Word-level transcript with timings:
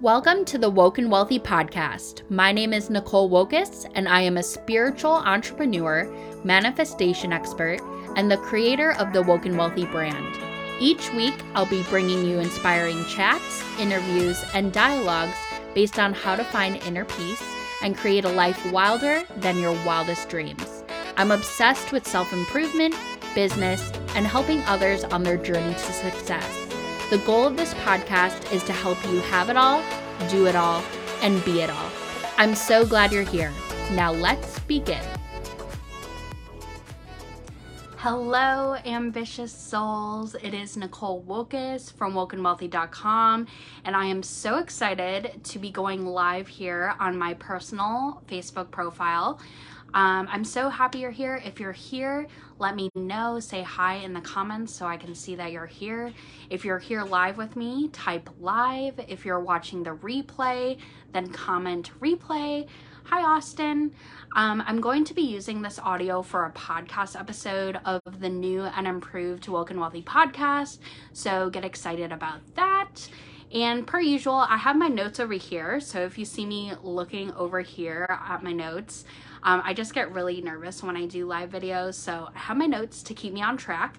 Welcome 0.00 0.46
to 0.46 0.56
the 0.56 0.70
Woke 0.70 0.96
and 0.96 1.10
Wealthy 1.10 1.38
podcast. 1.38 2.22
My 2.30 2.52
name 2.52 2.72
is 2.72 2.88
Nicole 2.88 3.28
Wokas, 3.28 3.86
and 3.94 4.08
I 4.08 4.22
am 4.22 4.38
a 4.38 4.42
spiritual 4.42 5.12
entrepreneur, 5.12 6.10
manifestation 6.42 7.34
expert, 7.34 7.82
and 8.16 8.30
the 8.30 8.38
creator 8.38 8.92
of 8.92 9.12
the 9.12 9.20
Woke 9.20 9.44
and 9.44 9.58
Wealthy 9.58 9.84
brand. 9.84 10.38
Each 10.80 11.12
week, 11.12 11.34
I'll 11.54 11.66
be 11.66 11.82
bringing 11.90 12.24
you 12.24 12.38
inspiring 12.38 13.04
chats, 13.08 13.62
interviews, 13.78 14.42
and 14.54 14.72
dialogues 14.72 15.36
based 15.74 15.98
on 15.98 16.14
how 16.14 16.34
to 16.34 16.44
find 16.44 16.76
inner 16.76 17.04
peace 17.04 17.44
and 17.82 17.94
create 17.94 18.24
a 18.24 18.32
life 18.32 18.72
wilder 18.72 19.22
than 19.36 19.58
your 19.58 19.74
wildest 19.84 20.30
dreams. 20.30 20.82
I'm 21.18 21.30
obsessed 21.30 21.92
with 21.92 22.08
self 22.08 22.32
improvement, 22.32 22.94
business, 23.34 23.92
and 24.14 24.26
helping 24.26 24.62
others 24.62 25.04
on 25.04 25.24
their 25.24 25.36
journey 25.36 25.74
to 25.74 25.92
success. 25.92 26.59
The 27.10 27.18
goal 27.18 27.44
of 27.44 27.56
this 27.56 27.74
podcast 27.74 28.52
is 28.52 28.62
to 28.62 28.72
help 28.72 28.96
you 29.06 29.18
have 29.22 29.50
it 29.50 29.56
all, 29.56 29.82
do 30.28 30.46
it 30.46 30.54
all, 30.54 30.80
and 31.22 31.44
be 31.44 31.60
it 31.60 31.68
all. 31.68 31.90
I'm 32.38 32.54
so 32.54 32.86
glad 32.86 33.10
you're 33.10 33.24
here. 33.24 33.52
Now 33.94 34.12
let's 34.12 34.60
begin. 34.60 35.02
Hello, 37.96 38.76
ambitious 38.84 39.50
souls. 39.50 40.36
It 40.40 40.54
is 40.54 40.76
Nicole 40.76 41.24
Wokas 41.24 41.92
from 41.92 42.14
wokeandwealthy.com, 42.14 43.48
and 43.84 43.96
I 43.96 44.04
am 44.04 44.22
so 44.22 44.58
excited 44.58 45.42
to 45.42 45.58
be 45.58 45.72
going 45.72 46.06
live 46.06 46.46
here 46.46 46.94
on 47.00 47.18
my 47.18 47.34
personal 47.34 48.22
Facebook 48.28 48.70
profile. 48.70 49.40
Um, 49.94 50.28
I'm 50.30 50.44
so 50.44 50.68
happy 50.68 51.00
you're 51.00 51.10
here. 51.10 51.42
If 51.44 51.58
you're 51.58 51.72
here, 51.72 52.28
let 52.60 52.76
me 52.76 52.90
know. 52.94 53.40
Say 53.40 53.62
hi 53.62 53.94
in 53.94 54.12
the 54.12 54.20
comments 54.20 54.74
so 54.74 54.86
I 54.86 54.98
can 54.98 55.14
see 55.14 55.34
that 55.36 55.50
you're 55.50 55.66
here. 55.66 56.12
If 56.50 56.64
you're 56.64 56.78
here 56.78 57.02
live 57.02 57.38
with 57.38 57.56
me, 57.56 57.88
type 57.88 58.28
live. 58.38 59.00
If 59.08 59.24
you're 59.24 59.40
watching 59.40 59.82
the 59.82 59.96
replay, 59.96 60.78
then 61.12 61.30
comment 61.30 61.90
replay. 62.00 62.68
Hi, 63.04 63.22
Austin. 63.22 63.92
Um, 64.36 64.62
I'm 64.66 64.80
going 64.80 65.04
to 65.06 65.14
be 65.14 65.22
using 65.22 65.62
this 65.62 65.78
audio 65.78 66.22
for 66.22 66.44
a 66.44 66.52
podcast 66.52 67.18
episode 67.18 67.80
of 67.84 68.02
the 68.20 68.28
new 68.28 68.62
and 68.62 68.86
improved 68.86 69.48
Woke 69.48 69.70
and 69.70 69.80
Wealthy 69.80 70.02
podcast. 70.02 70.78
So 71.14 71.48
get 71.50 71.64
excited 71.64 72.12
about 72.12 72.40
that. 72.54 73.08
And 73.52 73.84
per 73.84 74.00
usual, 74.00 74.34
I 74.34 74.56
have 74.56 74.76
my 74.76 74.86
notes 74.86 75.18
over 75.18 75.34
here. 75.34 75.80
So 75.80 76.00
if 76.00 76.16
you 76.18 76.24
see 76.24 76.46
me 76.46 76.72
looking 76.82 77.32
over 77.32 77.60
here 77.60 78.06
at 78.08 78.44
my 78.44 78.52
notes, 78.52 79.04
um, 79.42 79.62
I 79.64 79.74
just 79.74 79.94
get 79.94 80.12
really 80.12 80.40
nervous 80.40 80.82
when 80.82 80.96
I 80.96 81.06
do 81.06 81.26
live 81.26 81.50
videos, 81.50 81.94
so 81.94 82.28
I 82.34 82.38
have 82.38 82.56
my 82.56 82.66
notes 82.66 83.02
to 83.04 83.14
keep 83.14 83.32
me 83.32 83.42
on 83.42 83.56
track. 83.56 83.98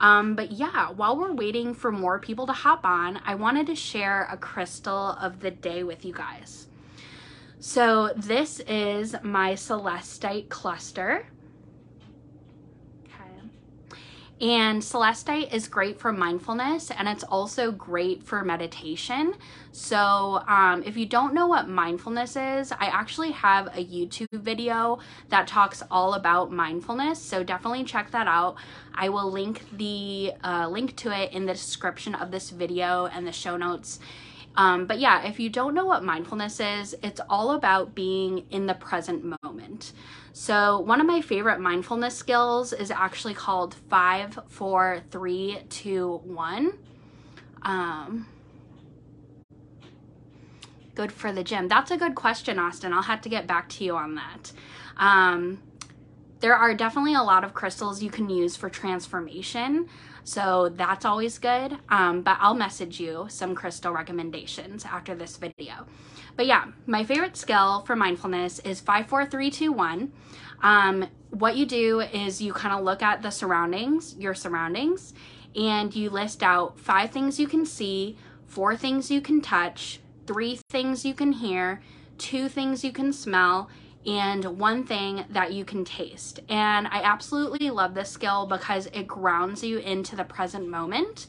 Um, 0.00 0.36
but 0.36 0.52
yeah, 0.52 0.90
while 0.90 1.16
we're 1.16 1.32
waiting 1.32 1.74
for 1.74 1.90
more 1.90 2.18
people 2.18 2.46
to 2.46 2.52
hop 2.52 2.84
on, 2.84 3.20
I 3.24 3.34
wanted 3.34 3.66
to 3.68 3.74
share 3.74 4.28
a 4.30 4.36
crystal 4.36 5.16
of 5.20 5.40
the 5.40 5.50
day 5.50 5.82
with 5.82 6.04
you 6.04 6.12
guys. 6.12 6.68
So 7.58 8.12
this 8.16 8.60
is 8.60 9.16
my 9.22 9.54
celestite 9.54 10.48
cluster. 10.48 11.26
And 14.42 14.82
celestite 14.82 15.54
is 15.54 15.68
great 15.68 16.00
for 16.00 16.12
mindfulness 16.12 16.90
and 16.90 17.06
it's 17.06 17.22
also 17.22 17.70
great 17.70 18.24
for 18.24 18.44
meditation. 18.44 19.34
So, 19.70 20.42
um, 20.48 20.82
if 20.84 20.96
you 20.96 21.06
don't 21.06 21.32
know 21.32 21.46
what 21.46 21.68
mindfulness 21.68 22.34
is, 22.34 22.72
I 22.72 22.86
actually 22.86 23.30
have 23.30 23.68
a 23.68 23.84
YouTube 23.84 24.26
video 24.32 24.98
that 25.28 25.46
talks 25.46 25.84
all 25.92 26.14
about 26.14 26.50
mindfulness. 26.50 27.20
So, 27.20 27.44
definitely 27.44 27.84
check 27.84 28.10
that 28.10 28.26
out. 28.26 28.56
I 28.92 29.10
will 29.10 29.30
link 29.30 29.62
the 29.76 30.32
uh, 30.42 30.68
link 30.68 30.96
to 30.96 31.16
it 31.16 31.32
in 31.32 31.46
the 31.46 31.52
description 31.52 32.16
of 32.16 32.32
this 32.32 32.50
video 32.50 33.06
and 33.06 33.24
the 33.24 33.32
show 33.32 33.56
notes. 33.56 34.00
Um, 34.54 34.86
but 34.86 34.98
yeah, 34.98 35.26
if 35.26 35.40
you 35.40 35.48
don't 35.48 35.74
know 35.74 35.86
what 35.86 36.04
mindfulness 36.04 36.60
is, 36.60 36.94
it's 37.02 37.20
all 37.30 37.52
about 37.52 37.94
being 37.94 38.44
in 38.50 38.66
the 38.66 38.74
present 38.74 39.36
moment. 39.42 39.92
So, 40.34 40.80
one 40.80 41.00
of 41.00 41.06
my 41.06 41.20
favorite 41.20 41.60
mindfulness 41.60 42.16
skills 42.16 42.72
is 42.72 42.90
actually 42.90 43.34
called 43.34 43.74
five, 43.88 44.38
four, 44.48 45.02
three, 45.10 45.58
two, 45.68 46.20
one. 46.24 46.78
Um, 47.62 48.26
good 50.94 51.12
for 51.12 51.32
the 51.32 51.44
gym? 51.44 51.68
That's 51.68 51.90
a 51.90 51.96
good 51.96 52.14
question, 52.14 52.58
Austin. 52.58 52.92
I'll 52.92 53.02
have 53.02 53.22
to 53.22 53.28
get 53.28 53.46
back 53.46 53.68
to 53.70 53.84
you 53.84 53.96
on 53.96 54.16
that. 54.16 54.52
Um, 54.96 55.62
there 56.40 56.54
are 56.54 56.74
definitely 56.74 57.14
a 57.14 57.22
lot 57.22 57.44
of 57.44 57.54
crystals 57.54 58.02
you 58.02 58.10
can 58.10 58.28
use 58.28 58.56
for 58.56 58.68
transformation. 58.68 59.88
So 60.24 60.68
that's 60.68 61.04
always 61.04 61.38
good. 61.38 61.76
Um, 61.88 62.22
but 62.22 62.38
I'll 62.40 62.54
message 62.54 63.00
you 63.00 63.26
some 63.28 63.54
crystal 63.54 63.92
recommendations 63.92 64.84
after 64.84 65.14
this 65.14 65.36
video. 65.36 65.86
But 66.36 66.46
yeah, 66.46 66.66
my 66.86 67.04
favorite 67.04 67.36
skill 67.36 67.82
for 67.86 67.96
mindfulness 67.96 68.58
is 68.60 68.80
54321. 68.80 70.12
Um, 70.62 71.08
what 71.30 71.56
you 71.56 71.66
do 71.66 72.00
is 72.00 72.40
you 72.40 72.52
kind 72.52 72.74
of 72.74 72.84
look 72.84 73.02
at 73.02 73.22
the 73.22 73.30
surroundings, 73.30 74.16
your 74.16 74.34
surroundings, 74.34 75.12
and 75.56 75.94
you 75.94 76.08
list 76.08 76.42
out 76.42 76.78
five 76.78 77.10
things 77.10 77.38
you 77.38 77.48
can 77.48 77.66
see, 77.66 78.16
four 78.46 78.76
things 78.76 79.10
you 79.10 79.20
can 79.20 79.40
touch, 79.40 80.00
three 80.26 80.58
things 80.70 81.04
you 81.04 81.14
can 81.14 81.32
hear, 81.32 81.80
two 82.16 82.48
things 82.48 82.84
you 82.84 82.92
can 82.92 83.12
smell, 83.12 83.68
and 84.06 84.44
one 84.58 84.84
thing 84.84 85.24
that 85.30 85.52
you 85.52 85.64
can 85.64 85.84
taste. 85.84 86.40
And 86.48 86.86
I 86.88 87.02
absolutely 87.02 87.70
love 87.70 87.94
this 87.94 88.10
skill 88.10 88.46
because 88.46 88.86
it 88.86 89.06
grounds 89.06 89.62
you 89.62 89.78
into 89.78 90.16
the 90.16 90.24
present 90.24 90.68
moment 90.68 91.26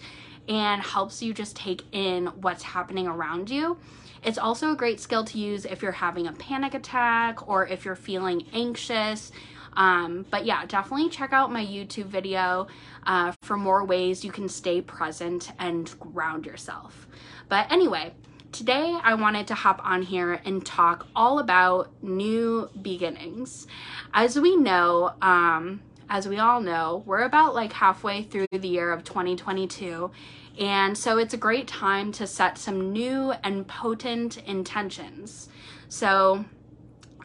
and 0.47 0.81
helps 0.81 1.21
you 1.21 1.33
just 1.33 1.55
take 1.55 1.83
in 1.91 2.27
what's 2.27 2.63
happening 2.63 3.07
around 3.07 3.49
you. 3.49 3.77
It's 4.23 4.37
also 4.37 4.71
a 4.71 4.75
great 4.75 4.99
skill 4.99 5.23
to 5.25 5.37
use 5.37 5.65
if 5.65 5.81
you're 5.81 5.91
having 5.91 6.27
a 6.27 6.33
panic 6.33 6.73
attack 6.73 7.47
or 7.47 7.67
if 7.67 7.85
you're 7.85 7.95
feeling 7.95 8.45
anxious. 8.53 9.31
Um, 9.75 10.25
but 10.29 10.45
yeah, 10.45 10.65
definitely 10.65 11.09
check 11.09 11.33
out 11.33 11.51
my 11.51 11.65
YouTube 11.65 12.05
video 12.05 12.67
uh, 13.05 13.33
for 13.41 13.57
more 13.57 13.83
ways 13.85 14.23
you 14.23 14.31
can 14.31 14.47
stay 14.47 14.81
present 14.81 15.51
and 15.59 15.93
ground 15.99 16.45
yourself. 16.45 17.07
But 17.49 17.71
anyway, 17.71 18.13
Today, 18.53 18.95
I 19.01 19.15
wanted 19.15 19.47
to 19.47 19.55
hop 19.55 19.81
on 19.83 20.03
here 20.03 20.39
and 20.45 20.63
talk 20.63 21.07
all 21.15 21.39
about 21.39 21.91
new 22.03 22.69
beginnings. 22.79 23.65
As 24.13 24.39
we 24.39 24.55
know, 24.55 25.13
um, 25.23 25.81
as 26.07 26.27
we 26.27 26.37
all 26.37 26.61
know, 26.61 27.01
we're 27.07 27.23
about 27.23 27.55
like 27.55 27.73
halfway 27.73 28.21
through 28.21 28.45
the 28.51 28.67
year 28.67 28.93
of 28.93 29.03
2022. 29.03 30.11
And 30.59 30.95
so 30.95 31.17
it's 31.17 31.33
a 31.33 31.37
great 31.37 31.67
time 31.67 32.11
to 32.11 32.27
set 32.27 32.59
some 32.59 32.93
new 32.93 33.33
and 33.43 33.67
potent 33.67 34.37
intentions. 34.45 35.49
So, 35.89 36.45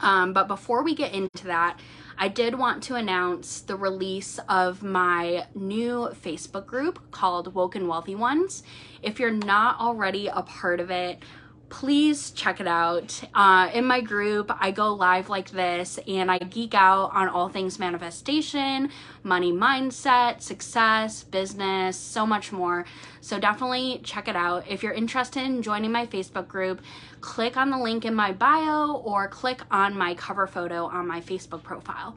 um, 0.01 0.33
but 0.33 0.49
before 0.49 0.83
we 0.83 0.95
get 0.95 1.13
into 1.13 1.45
that, 1.45 1.79
I 2.21 2.27
did 2.27 2.59
want 2.59 2.83
to 2.85 2.97
announce 2.97 3.61
the 3.61 3.77
release 3.77 4.41
of 4.49 4.83
my 4.83 5.47
new 5.55 6.09
Facebook 6.21 6.67
group 6.67 7.13
called 7.13 7.55
Woke 7.55 7.77
and 7.77 7.87
Wealthy 7.87 8.17
Ones. 8.17 8.65
If 9.03 9.21
you're 9.21 9.31
not 9.31 9.79
already 9.79 10.27
a 10.27 10.43
part 10.43 10.81
of 10.81 10.91
it, 10.91 11.23
please 11.71 12.31
check 12.31 12.61
it 12.61 12.67
out. 12.67 13.23
Uh, 13.35 13.71
in 13.73 13.85
my 13.85 14.01
group, 14.01 14.51
I 14.61 14.71
go 14.71 14.93
live 14.95 15.29
like 15.29 15.51
this 15.51 15.99
and 16.07 16.31
I 16.31 16.39
geek 16.39 16.75
out 16.75 17.11
on 17.13 17.29
all 17.29 17.49
things 17.49 17.79
manifestation, 17.79 18.91
money 19.23 19.53
mindset, 19.53 20.41
success, 20.41 21.23
business, 21.25 21.97
so 21.97 22.27
much 22.27 22.53
more. 22.53 22.85
So 23.21 23.39
definitely 23.39 24.01
check 24.03 24.29
it 24.29 24.37
out. 24.37 24.65
If 24.69 24.83
you're 24.83 24.93
interested 24.93 25.45
in 25.45 25.63
joining 25.63 25.93
my 25.93 26.07
Facebook 26.07 26.49
group, 26.49 26.81
click 27.21 27.57
on 27.57 27.71
the 27.71 27.79
link 27.79 28.05
in 28.05 28.15
my 28.15 28.33
bio 28.33 28.93
or 29.05 29.29
click 29.29 29.61
on 29.71 29.97
my 29.97 30.15
cover 30.15 30.47
photo 30.47 30.87
on 30.87 31.07
my 31.07 31.21
Facebook 31.21 31.63
profile. 31.63 32.17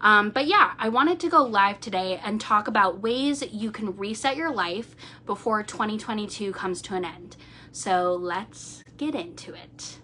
Um, 0.00 0.30
but 0.30 0.46
yeah, 0.46 0.72
I 0.78 0.88
wanted 0.88 1.20
to 1.20 1.28
go 1.28 1.42
live 1.42 1.80
today 1.80 2.20
and 2.24 2.40
talk 2.40 2.68
about 2.68 3.00
ways 3.00 3.42
you 3.50 3.70
can 3.70 3.96
reset 3.96 4.36
your 4.36 4.52
life 4.52 4.94
before 5.26 5.62
2022 5.62 6.52
comes 6.52 6.82
to 6.82 6.94
an 6.94 7.04
end. 7.04 7.36
So 7.72 8.14
let's 8.14 8.82
get 9.00 9.14
into 9.14 9.54
it. 9.54 9.98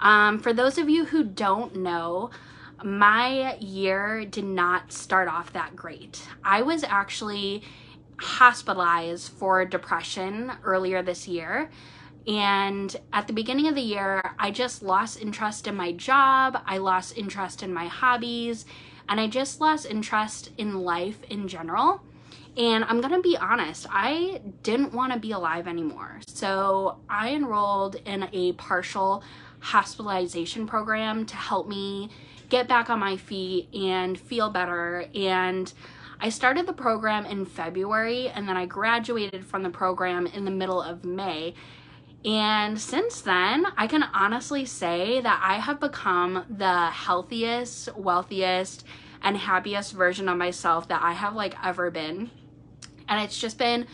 Um, 0.00 0.40
for 0.40 0.52
those 0.52 0.76
of 0.76 0.90
you 0.90 1.04
who 1.04 1.22
don't 1.22 1.76
know, 1.76 2.30
my 2.82 3.56
year 3.60 4.24
did 4.24 4.44
not 4.44 4.92
start 4.92 5.28
off 5.28 5.52
that 5.52 5.76
great. 5.76 6.20
I 6.42 6.62
was 6.62 6.82
actually 6.82 7.62
hospitalized 8.18 9.30
for 9.30 9.64
depression 9.64 10.52
earlier 10.64 11.00
this 11.00 11.28
year. 11.28 11.70
And 12.26 12.94
at 13.12 13.28
the 13.28 13.32
beginning 13.32 13.68
of 13.68 13.76
the 13.76 13.80
year, 13.82 14.34
I 14.38 14.50
just 14.50 14.82
lost 14.82 15.20
interest 15.20 15.68
in 15.68 15.76
my 15.76 15.92
job. 15.92 16.60
I 16.66 16.78
lost 16.78 17.16
interest 17.16 17.62
in 17.62 17.72
my 17.72 17.86
hobbies. 17.86 18.66
And 19.08 19.20
I 19.20 19.28
just 19.28 19.60
lost 19.60 19.86
interest 19.86 20.50
in 20.58 20.80
life 20.80 21.22
in 21.30 21.46
general. 21.46 22.02
And 22.56 22.84
I'm 22.84 23.00
gonna 23.00 23.20
be 23.20 23.36
honest, 23.36 23.86
I 23.90 24.40
didn't 24.62 24.92
wanna 24.92 25.18
be 25.18 25.32
alive 25.32 25.66
anymore. 25.66 26.20
So 26.26 26.98
I 27.08 27.30
enrolled 27.30 27.96
in 27.96 28.28
a 28.32 28.52
partial 28.52 29.24
hospitalization 29.60 30.66
program 30.66 31.26
to 31.26 31.36
help 31.36 31.66
me 31.66 32.10
get 32.50 32.68
back 32.68 32.90
on 32.90 33.00
my 33.00 33.16
feet 33.16 33.74
and 33.74 34.18
feel 34.18 34.50
better. 34.50 35.06
And 35.14 35.72
I 36.20 36.28
started 36.28 36.66
the 36.66 36.72
program 36.72 37.26
in 37.26 37.44
February 37.44 38.28
and 38.28 38.48
then 38.48 38.56
I 38.56 38.66
graduated 38.66 39.44
from 39.44 39.62
the 39.62 39.70
program 39.70 40.26
in 40.26 40.44
the 40.44 40.50
middle 40.50 40.80
of 40.80 41.04
May. 41.04 41.54
And 42.24 42.80
since 42.80 43.20
then, 43.20 43.66
I 43.76 43.86
can 43.86 44.02
honestly 44.02 44.64
say 44.64 45.20
that 45.20 45.40
I 45.42 45.54
have 45.56 45.80
become 45.80 46.44
the 46.48 46.86
healthiest, 46.86 47.94
wealthiest, 47.96 48.84
and 49.20 49.36
happiest 49.36 49.92
version 49.92 50.28
of 50.28 50.38
myself 50.38 50.88
that 50.88 51.02
I 51.02 51.12
have 51.12 51.34
like 51.34 51.54
ever 51.62 51.90
been. 51.90 52.30
And 53.08 53.20
it's 53.20 53.38
just 53.38 53.58
been 53.58 53.86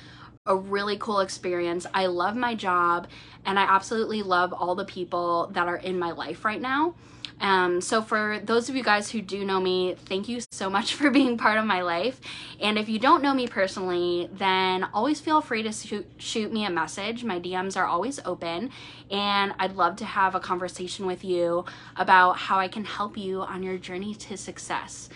a 0.47 0.57
really 0.57 0.97
cool 0.97 1.21
experience. 1.21 1.87
I 1.93 2.07
love 2.07 2.37
my 2.37 2.55
job 2.55 3.09
and 3.45 3.59
I 3.59 3.63
absolutely 3.63 4.23
love 4.23 4.53
all 4.53 4.75
the 4.75 4.85
people 4.85 5.51
that 5.53 5.69
are 5.69 5.77
in 5.77 5.99
my 5.99 6.11
life 6.13 6.45
right 6.45 6.61
now. 6.61 6.95
Um, 7.41 7.81
so 7.81 8.03
for 8.03 8.39
those 8.45 8.69
of 8.69 8.77
you 8.77 8.83
guys 8.83 9.11
who 9.11 9.23
do 9.23 9.45
know 9.45 9.61
me, 9.61 9.95
thank 9.95 10.29
you 10.29 10.41
so 10.53 10.69
much 10.69 10.95
for 10.97 11.11
being 11.11 11.39
part 11.39 11.59
of 11.59 11.65
my 11.65 11.81
life. 11.83 12.21
And 12.61 12.79
if 12.79 12.89
you 12.89 12.99
don't 12.99 13.23
know 13.23 13.33
me 13.33 13.47
personally, 13.47 14.29
then 14.33 14.85
always 14.93 15.21
feel 15.21 15.41
free 15.41 15.63
to 15.63 15.73
shoot, 15.73 16.07
shoot 16.19 16.53
me 16.53 16.65
a 16.65 16.71
message. 16.71 17.25
My 17.25 17.41
DMs 17.41 17.77
are 17.77 17.87
always 17.87 18.21
open 18.25 18.71
and 19.11 19.55
I'd 19.59 19.77
love 19.77 19.97
to 19.97 20.05
have 20.05 20.35
a 20.35 20.41
conversation 20.41 21.07
with 21.07 21.25
you 21.25 21.65
about 21.97 22.37
how 22.37 22.59
I 22.59 22.69
can 22.69 22.85
help 22.85 23.17
you 23.17 23.41
on 23.41 23.63
your 23.63 23.79
journey 23.79 24.15
to 24.17 24.37
success. 24.37 25.09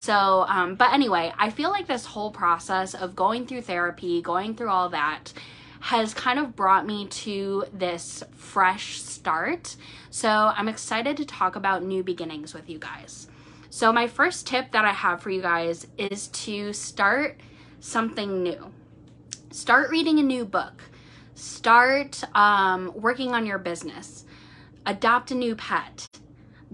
So, 0.00 0.44
um, 0.48 0.74
but 0.74 0.92
anyway, 0.92 1.32
I 1.38 1.50
feel 1.50 1.70
like 1.70 1.86
this 1.86 2.04
whole 2.04 2.30
process 2.30 2.94
of 2.94 3.16
going 3.16 3.46
through 3.46 3.62
therapy, 3.62 4.22
going 4.22 4.54
through 4.54 4.70
all 4.70 4.88
that, 4.90 5.32
has 5.80 6.12
kind 6.12 6.38
of 6.38 6.54
brought 6.54 6.86
me 6.86 7.06
to 7.08 7.64
this 7.72 8.22
fresh 8.36 9.00
start. 9.00 9.76
So 10.10 10.28
I'm 10.28 10.68
excited 10.68 11.16
to 11.16 11.24
talk 11.24 11.56
about 11.56 11.82
new 11.82 12.02
beginnings 12.02 12.52
with 12.54 12.68
you 12.68 12.78
guys. 12.78 13.28
So, 13.72 13.92
my 13.92 14.08
first 14.08 14.48
tip 14.48 14.72
that 14.72 14.84
I 14.84 14.90
have 14.90 15.22
for 15.22 15.30
you 15.30 15.40
guys 15.40 15.86
is 15.96 16.26
to 16.28 16.72
start 16.72 17.40
something 17.78 18.42
new. 18.42 18.72
Start 19.52 19.90
reading 19.90 20.18
a 20.18 20.24
new 20.24 20.44
book. 20.44 20.82
Start 21.36 22.22
um, 22.36 22.92
working 22.94 23.32
on 23.32 23.46
your 23.46 23.58
business. 23.58 24.24
Adopt 24.86 25.30
a 25.30 25.34
new 25.34 25.54
pet. 25.54 26.08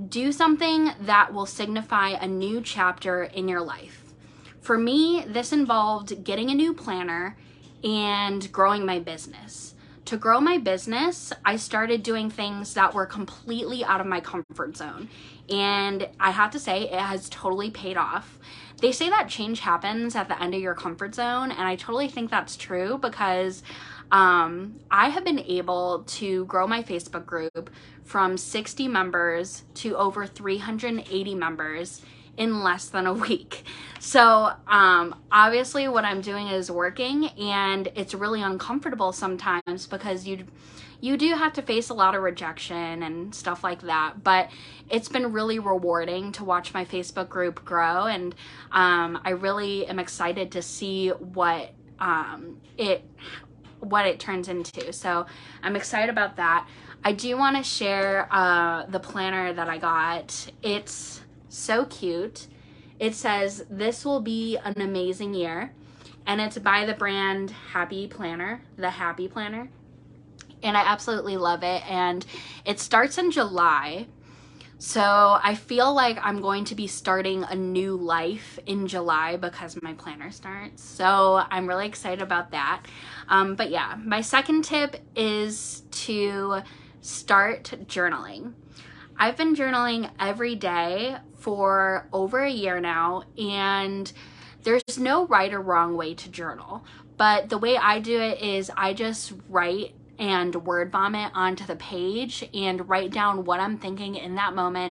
Do 0.04 0.30
something 0.30 0.90
that 1.00 1.32
will 1.32 1.46
signify 1.46 2.10
a 2.10 2.26
new 2.26 2.60
chapter 2.60 3.22
in 3.22 3.48
your 3.48 3.62
life. 3.62 4.12
For 4.60 4.76
me, 4.76 5.24
this 5.26 5.54
involved 5.54 6.22
getting 6.22 6.50
a 6.50 6.54
new 6.54 6.74
planner 6.74 7.38
and 7.82 8.52
growing 8.52 8.84
my 8.84 8.98
business. 8.98 9.74
To 10.04 10.18
grow 10.18 10.38
my 10.38 10.58
business, 10.58 11.32
I 11.46 11.56
started 11.56 12.02
doing 12.02 12.28
things 12.28 12.74
that 12.74 12.92
were 12.92 13.06
completely 13.06 13.86
out 13.86 14.02
of 14.02 14.06
my 14.06 14.20
comfort 14.20 14.76
zone. 14.76 15.08
And 15.48 16.06
I 16.20 16.30
have 16.30 16.50
to 16.50 16.58
say, 16.58 16.82
it 16.82 17.00
has 17.00 17.30
totally 17.30 17.70
paid 17.70 17.96
off. 17.96 18.38
They 18.82 18.92
say 18.92 19.08
that 19.08 19.30
change 19.30 19.60
happens 19.60 20.14
at 20.14 20.28
the 20.28 20.40
end 20.40 20.54
of 20.54 20.60
your 20.60 20.74
comfort 20.74 21.14
zone, 21.14 21.50
and 21.50 21.62
I 21.62 21.76
totally 21.76 22.08
think 22.08 22.30
that's 22.30 22.56
true 22.56 22.98
because 22.98 23.62
um, 24.12 24.78
I 24.90 25.08
have 25.08 25.24
been 25.24 25.40
able 25.40 26.04
to 26.06 26.44
grow 26.46 26.66
my 26.66 26.82
Facebook 26.82 27.26
group 27.26 27.70
from 28.04 28.36
60 28.36 28.88
members 28.88 29.64
to 29.74 29.96
over 29.96 30.26
380 30.26 31.34
members 31.34 32.02
in 32.36 32.62
less 32.62 32.88
than 32.88 33.06
a 33.06 33.14
week. 33.14 33.64
So, 33.98 34.52
um, 34.68 35.16
obviously, 35.32 35.88
what 35.88 36.04
I'm 36.04 36.20
doing 36.20 36.46
is 36.48 36.70
working, 36.70 37.28
and 37.30 37.88
it's 37.96 38.14
really 38.14 38.40
uncomfortable 38.40 39.10
sometimes 39.10 39.86
because 39.88 40.26
you 40.28 40.44
you 41.00 41.16
do 41.16 41.34
have 41.34 41.54
to 41.54 41.62
face 41.62 41.88
a 41.88 41.94
lot 41.94 42.14
of 42.14 42.22
rejection 42.22 43.02
and 43.02 43.34
stuff 43.34 43.64
like 43.64 43.80
that. 43.82 44.22
But 44.22 44.50
it's 44.90 45.08
been 45.08 45.32
really 45.32 45.58
rewarding 45.58 46.30
to 46.32 46.44
watch 46.44 46.72
my 46.72 46.84
Facebook 46.84 47.28
group 47.28 47.64
grow, 47.64 48.04
and 48.04 48.34
um, 48.70 49.18
I 49.24 49.30
really 49.30 49.86
am 49.86 49.98
excited 49.98 50.52
to 50.52 50.62
see 50.62 51.08
what 51.08 51.72
um, 51.98 52.60
it 52.76 53.02
what 53.90 54.06
it 54.06 54.20
turns 54.20 54.48
into. 54.48 54.92
So 54.92 55.26
I'm 55.62 55.76
excited 55.76 56.10
about 56.10 56.36
that. 56.36 56.66
I 57.04 57.12
do 57.12 57.36
want 57.36 57.56
to 57.56 57.62
share 57.62 58.28
uh, 58.30 58.86
the 58.86 59.00
planner 59.00 59.52
that 59.52 59.68
I 59.68 59.78
got. 59.78 60.50
It's 60.62 61.20
so 61.48 61.84
cute. 61.84 62.46
It 62.98 63.14
says, 63.14 63.64
This 63.70 64.04
will 64.04 64.20
be 64.20 64.56
an 64.56 64.80
amazing 64.80 65.34
year. 65.34 65.72
And 66.26 66.40
it's 66.40 66.58
by 66.58 66.84
the 66.84 66.94
brand 66.94 67.50
Happy 67.50 68.08
Planner, 68.08 68.62
the 68.76 68.90
Happy 68.90 69.28
Planner. 69.28 69.68
And 70.62 70.76
I 70.76 70.80
absolutely 70.80 71.36
love 71.36 71.62
it. 71.62 71.88
And 71.88 72.26
it 72.64 72.80
starts 72.80 73.18
in 73.18 73.30
July. 73.30 74.06
So 74.78 75.38
I 75.42 75.54
feel 75.54 75.94
like 75.94 76.18
I'm 76.22 76.42
going 76.42 76.64
to 76.66 76.74
be 76.74 76.86
starting 76.86 77.44
a 77.44 77.54
new 77.54 77.96
life 77.96 78.58
in 78.66 78.86
July 78.86 79.36
because 79.36 79.80
my 79.80 79.94
planner 79.94 80.30
starts. 80.30 80.82
So 80.82 81.42
I'm 81.50 81.66
really 81.66 81.86
excited 81.86 82.20
about 82.20 82.50
that. 82.50 82.82
Um, 83.28 83.54
but 83.54 83.70
yeah, 83.70 83.96
my 84.04 84.20
second 84.20 84.64
tip 84.64 84.96
is 85.14 85.82
to 85.92 86.60
start 87.00 87.74
journaling. 87.86 88.52
I've 89.18 89.36
been 89.38 89.56
journaling 89.56 90.10
every 90.20 90.54
day 90.56 91.16
for 91.38 92.06
over 92.12 92.40
a 92.40 92.50
year 92.50 92.78
now, 92.78 93.22
and 93.38 94.12
there's 94.62 94.98
no 94.98 95.26
right 95.26 95.54
or 95.54 95.60
wrong 95.62 95.96
way 95.96 96.12
to 96.14 96.28
journal. 96.28 96.84
But 97.16 97.48
the 97.48 97.56
way 97.56 97.78
I 97.78 97.98
do 98.00 98.20
it 98.20 98.42
is 98.42 98.70
I 98.76 98.92
just 98.92 99.32
write 99.48 99.94
and 100.18 100.54
word 100.54 100.92
vomit 100.92 101.30
onto 101.34 101.66
the 101.66 101.76
page 101.76 102.48
and 102.54 102.88
write 102.88 103.12
down 103.12 103.44
what 103.44 103.60
I'm 103.60 103.78
thinking 103.78 104.16
in 104.16 104.34
that 104.36 104.54
moment. 104.54 104.92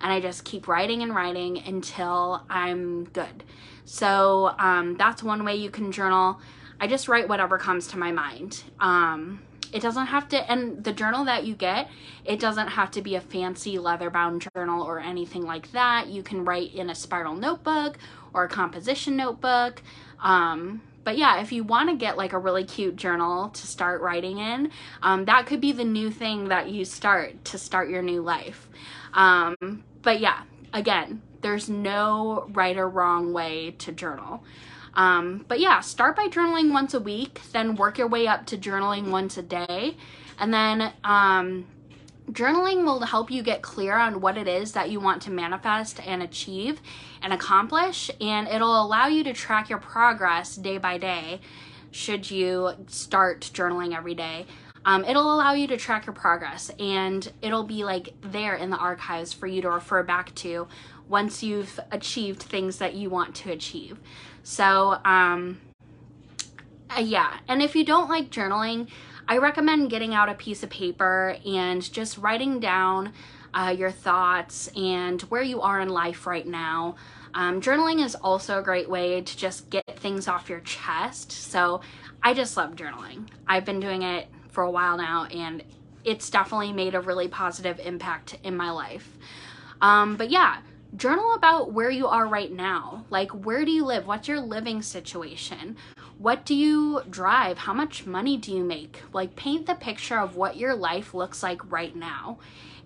And 0.00 0.12
I 0.12 0.20
just 0.20 0.44
keep 0.44 0.68
writing 0.68 1.02
and 1.02 1.14
writing 1.14 1.58
until 1.58 2.44
I'm 2.50 3.04
good. 3.04 3.44
So 3.84 4.54
um, 4.58 4.96
that's 4.96 5.22
one 5.22 5.44
way 5.44 5.56
you 5.56 5.70
can 5.70 5.92
journal. 5.92 6.40
I 6.80 6.86
just 6.86 7.08
write 7.08 7.28
whatever 7.28 7.58
comes 7.58 7.86
to 7.88 7.98
my 7.98 8.12
mind. 8.12 8.62
Um, 8.80 9.40
it 9.72 9.82
doesn't 9.82 10.06
have 10.06 10.28
to, 10.28 10.50
and 10.50 10.82
the 10.84 10.92
journal 10.92 11.24
that 11.24 11.44
you 11.44 11.54
get, 11.54 11.88
it 12.24 12.38
doesn't 12.38 12.68
have 12.68 12.90
to 12.92 13.02
be 13.02 13.14
a 13.14 13.20
fancy 13.20 13.78
leather 13.78 14.10
bound 14.10 14.46
journal 14.54 14.82
or 14.82 15.00
anything 15.00 15.42
like 15.42 15.70
that. 15.72 16.08
You 16.08 16.22
can 16.22 16.44
write 16.44 16.74
in 16.74 16.90
a 16.90 16.94
spiral 16.94 17.34
notebook 17.34 17.98
or 18.32 18.44
a 18.44 18.48
composition 18.48 19.16
notebook. 19.16 19.82
Um, 20.22 20.82
but 21.06 21.16
yeah, 21.16 21.40
if 21.40 21.52
you 21.52 21.62
want 21.62 21.88
to 21.88 21.94
get 21.94 22.16
like 22.16 22.32
a 22.32 22.38
really 22.38 22.64
cute 22.64 22.96
journal 22.96 23.50
to 23.50 23.64
start 23.64 24.02
writing 24.02 24.38
in, 24.38 24.72
um, 25.04 25.24
that 25.26 25.46
could 25.46 25.60
be 25.60 25.70
the 25.70 25.84
new 25.84 26.10
thing 26.10 26.48
that 26.48 26.68
you 26.68 26.84
start 26.84 27.44
to 27.44 27.58
start 27.58 27.88
your 27.88 28.02
new 28.02 28.22
life. 28.22 28.68
Um, 29.14 29.84
but 30.02 30.18
yeah, 30.18 30.42
again, 30.72 31.22
there's 31.42 31.68
no 31.68 32.48
right 32.52 32.76
or 32.76 32.88
wrong 32.88 33.32
way 33.32 33.76
to 33.78 33.92
journal. 33.92 34.42
Um, 34.94 35.44
but 35.46 35.60
yeah, 35.60 35.78
start 35.78 36.16
by 36.16 36.26
journaling 36.26 36.72
once 36.72 36.92
a 36.92 36.98
week, 36.98 37.40
then 37.52 37.76
work 37.76 37.98
your 37.98 38.08
way 38.08 38.26
up 38.26 38.46
to 38.46 38.58
journaling 38.58 39.12
once 39.12 39.36
a 39.36 39.42
day. 39.42 39.96
And 40.40 40.52
then 40.52 40.92
um, 41.04 41.66
journaling 42.30 42.84
will 42.84 43.00
help 43.00 43.30
you 43.30 43.42
get 43.42 43.62
clear 43.62 43.94
on 43.94 44.20
what 44.20 44.36
it 44.36 44.48
is 44.48 44.72
that 44.72 44.90
you 44.90 45.00
want 45.00 45.22
to 45.22 45.30
manifest 45.30 46.00
and 46.06 46.22
achieve 46.22 46.80
and 47.22 47.32
accomplish. 47.32 48.10
And 48.20 48.48
it'll 48.48 48.82
allow 48.82 49.06
you 49.06 49.24
to 49.24 49.32
track 49.32 49.68
your 49.70 49.78
progress 49.78 50.56
day 50.56 50.78
by 50.78 50.98
day 50.98 51.40
should 51.90 52.30
you 52.30 52.72
start 52.88 53.40
journaling 53.54 53.96
every 53.96 54.14
day. 54.14 54.46
Um, 54.84 55.04
it'll 55.04 55.34
allow 55.34 55.52
you 55.52 55.66
to 55.68 55.76
track 55.76 56.06
your 56.06 56.12
progress 56.12 56.70
and 56.78 57.32
it'll 57.42 57.64
be 57.64 57.82
like 57.82 58.14
there 58.20 58.54
in 58.54 58.70
the 58.70 58.76
archives 58.76 59.32
for 59.32 59.46
you 59.46 59.60
to 59.62 59.70
refer 59.70 60.02
back 60.04 60.32
to 60.36 60.68
once 61.08 61.42
you've 61.42 61.80
achieved 61.90 62.42
things 62.42 62.78
that 62.78 62.94
you 62.94 63.10
want 63.10 63.34
to 63.36 63.50
achieve. 63.50 63.98
So, 64.44 64.98
um, 65.04 65.60
uh, 66.88 67.00
yeah. 67.00 67.38
And 67.48 67.62
if 67.62 67.74
you 67.74 67.84
don't 67.84 68.08
like 68.08 68.30
journaling, 68.30 68.88
I 69.28 69.38
recommend 69.38 69.90
getting 69.90 70.14
out 70.14 70.28
a 70.28 70.34
piece 70.34 70.62
of 70.62 70.70
paper 70.70 71.36
and 71.44 71.82
just 71.92 72.16
writing 72.18 72.60
down 72.60 73.12
uh, 73.52 73.74
your 73.76 73.90
thoughts 73.90 74.68
and 74.76 75.20
where 75.22 75.42
you 75.42 75.60
are 75.62 75.80
in 75.80 75.88
life 75.88 76.28
right 76.28 76.46
now. 76.46 76.94
Um, 77.34 77.60
journaling 77.60 78.04
is 78.04 78.14
also 78.14 78.60
a 78.60 78.62
great 78.62 78.88
way 78.88 79.20
to 79.20 79.36
just 79.36 79.68
get 79.68 79.84
things 79.96 80.28
off 80.28 80.48
your 80.48 80.60
chest. 80.60 81.32
So 81.32 81.80
I 82.22 82.34
just 82.34 82.56
love 82.56 82.76
journaling. 82.76 83.26
I've 83.48 83.64
been 83.64 83.80
doing 83.80 84.02
it 84.02 84.28
for 84.50 84.62
a 84.62 84.70
while 84.70 84.96
now 84.96 85.24
and 85.24 85.64
it's 86.04 86.30
definitely 86.30 86.72
made 86.72 86.94
a 86.94 87.00
really 87.00 87.26
positive 87.26 87.80
impact 87.80 88.38
in 88.44 88.56
my 88.56 88.70
life. 88.70 89.08
Um, 89.80 90.16
but 90.16 90.30
yeah, 90.30 90.58
journal 90.96 91.34
about 91.34 91.72
where 91.72 91.90
you 91.90 92.06
are 92.06 92.26
right 92.28 92.52
now. 92.52 93.04
Like, 93.10 93.30
where 93.32 93.64
do 93.64 93.72
you 93.72 93.84
live? 93.84 94.06
What's 94.06 94.28
your 94.28 94.40
living 94.40 94.82
situation? 94.82 95.76
What 96.18 96.44
do 96.44 96.54
you 96.54 97.02
drive? 97.10 97.58
How 97.58 97.72
much 97.72 98.06
money 98.06 98.36
do 98.36 98.52
you 98.52 98.64
make? 98.64 99.02
Like, 99.12 99.36
paint 99.36 99.66
the 99.66 99.74
picture 99.74 100.18
of 100.18 100.36
what 100.36 100.56
your 100.56 100.74
life 100.74 101.14
looks 101.14 101.42
like 101.42 101.70
right 101.70 101.94
now. 101.94 102.38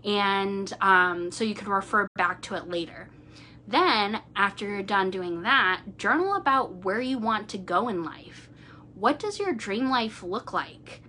And 0.04 0.72
um, 0.80 1.30
so 1.30 1.44
you 1.44 1.54
can 1.54 1.68
refer 1.68 2.08
back 2.16 2.42
to 2.42 2.54
it 2.54 2.68
later. 2.68 3.08
Then, 3.68 4.20
after 4.34 4.66
you're 4.66 4.82
done 4.82 5.10
doing 5.10 5.42
that, 5.42 5.82
journal 5.96 6.34
about 6.34 6.84
where 6.84 7.00
you 7.00 7.18
want 7.18 7.48
to 7.50 7.58
go 7.58 7.88
in 7.88 8.02
life. 8.02 8.48
What 8.94 9.18
does 9.18 9.38
your 9.38 9.52
dream 9.52 9.88
life 9.90 10.22
look 10.22 10.52
like? 10.52 11.02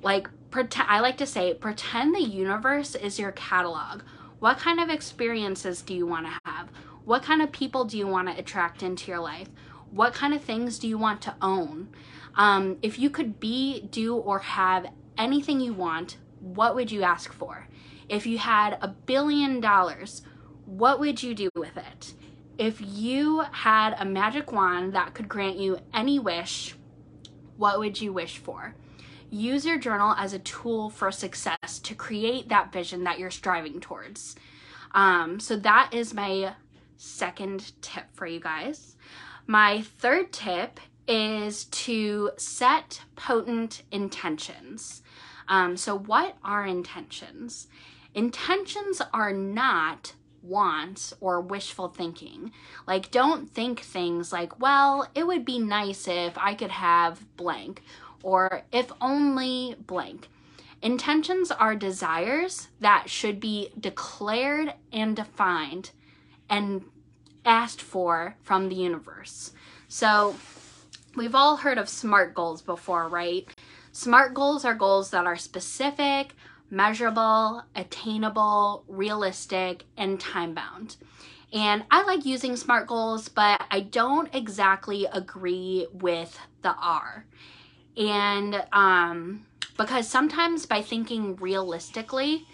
Like, 0.00 0.28
pretend, 0.50 0.88
I 0.88 1.00
like 1.00 1.18
to 1.18 1.26
say, 1.26 1.52
pretend 1.54 2.14
the 2.14 2.22
universe 2.22 2.94
is 2.94 3.18
your 3.18 3.32
catalog 3.32 4.02
what 4.42 4.58
kind 4.58 4.80
of 4.80 4.90
experiences 4.90 5.82
do 5.82 5.94
you 5.94 6.04
want 6.04 6.26
to 6.26 6.32
have? 6.44 6.68
What 7.04 7.22
kind 7.22 7.42
of 7.42 7.52
people 7.52 7.84
do 7.84 7.96
you 7.96 8.08
want 8.08 8.26
to 8.26 8.36
attract 8.36 8.82
into 8.82 9.08
your 9.08 9.20
life? 9.20 9.46
What 9.92 10.14
kind 10.14 10.32
of 10.32 10.42
things 10.42 10.78
do 10.78 10.88
you 10.88 10.96
want 10.96 11.20
to 11.22 11.34
own? 11.42 11.88
Um, 12.34 12.78
if 12.80 12.98
you 12.98 13.10
could 13.10 13.38
be, 13.38 13.82
do, 13.90 14.16
or 14.16 14.38
have 14.38 14.86
anything 15.18 15.60
you 15.60 15.74
want, 15.74 16.16
what 16.40 16.74
would 16.74 16.90
you 16.90 17.02
ask 17.02 17.30
for? 17.30 17.68
If 18.08 18.26
you 18.26 18.38
had 18.38 18.78
a 18.80 18.88
billion 18.88 19.60
dollars, 19.60 20.22
what 20.64 20.98
would 20.98 21.22
you 21.22 21.34
do 21.34 21.50
with 21.54 21.76
it? 21.76 22.14
If 22.56 22.80
you 22.80 23.40
had 23.52 23.94
a 23.98 24.06
magic 24.06 24.50
wand 24.50 24.94
that 24.94 25.12
could 25.12 25.28
grant 25.28 25.58
you 25.58 25.78
any 25.92 26.18
wish, 26.18 26.74
what 27.58 27.78
would 27.78 28.00
you 28.00 28.14
wish 28.14 28.38
for? 28.38 28.74
Use 29.28 29.66
your 29.66 29.78
journal 29.78 30.14
as 30.16 30.32
a 30.32 30.38
tool 30.38 30.88
for 30.88 31.10
success 31.10 31.78
to 31.82 31.94
create 31.94 32.48
that 32.48 32.72
vision 32.72 33.04
that 33.04 33.18
you're 33.18 33.30
striving 33.30 33.78
towards. 33.78 34.36
Um, 34.92 35.38
so, 35.38 35.56
that 35.56 35.90
is 35.92 36.14
my 36.14 36.54
second 36.96 37.72
tip 37.82 38.04
for 38.12 38.26
you 38.26 38.40
guys. 38.40 38.96
My 39.52 39.82
third 39.82 40.32
tip 40.32 40.80
is 41.06 41.66
to 41.66 42.30
set 42.38 43.02
potent 43.16 43.82
intentions. 43.92 45.02
Um, 45.46 45.76
so, 45.76 45.94
what 45.94 46.38
are 46.42 46.64
intentions? 46.64 47.68
Intentions 48.14 49.02
are 49.12 49.34
not 49.34 50.14
wants 50.42 51.12
or 51.20 51.42
wishful 51.42 51.88
thinking. 51.88 52.50
Like, 52.86 53.10
don't 53.10 53.50
think 53.50 53.80
things 53.80 54.32
like, 54.32 54.58
well, 54.58 55.06
it 55.14 55.26
would 55.26 55.44
be 55.44 55.58
nice 55.58 56.08
if 56.08 56.38
I 56.38 56.54
could 56.54 56.70
have 56.70 57.36
blank, 57.36 57.82
or 58.22 58.62
if 58.72 58.90
only 59.02 59.76
blank. 59.86 60.30
Intentions 60.80 61.50
are 61.50 61.76
desires 61.76 62.68
that 62.80 63.10
should 63.10 63.38
be 63.38 63.68
declared 63.78 64.72
and 64.90 65.14
defined 65.14 65.90
and 66.48 66.84
asked 67.44 67.82
for 67.82 68.36
from 68.42 68.68
the 68.68 68.74
universe. 68.74 69.52
So, 69.88 70.36
we've 71.16 71.34
all 71.34 71.58
heard 71.58 71.78
of 71.78 71.88
SMART 71.88 72.34
goals 72.34 72.62
before, 72.62 73.08
right? 73.08 73.46
SMART 73.92 74.34
goals 74.34 74.64
are 74.64 74.74
goals 74.74 75.10
that 75.10 75.26
are 75.26 75.36
specific, 75.36 76.34
measurable, 76.70 77.62
attainable, 77.76 78.84
realistic, 78.88 79.84
and 79.96 80.18
time 80.18 80.54
bound. 80.54 80.96
And 81.52 81.84
I 81.90 82.02
like 82.04 82.24
using 82.24 82.56
SMART 82.56 82.86
goals, 82.86 83.28
but 83.28 83.62
I 83.70 83.80
don't 83.80 84.34
exactly 84.34 85.06
agree 85.12 85.86
with 85.92 86.38
the 86.62 86.74
R. 86.74 87.26
And 87.96 88.64
um, 88.72 89.44
because 89.76 90.08
sometimes 90.08 90.64
by 90.64 90.80
thinking 90.80 91.36
realistically, 91.36 92.46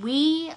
we 0.00 0.52